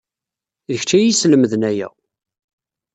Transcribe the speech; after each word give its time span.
D 0.69 0.75
kecc 0.79 0.91
ay 0.91 0.99
iyi-yeslemden 1.03 1.67
aya. 1.71 1.87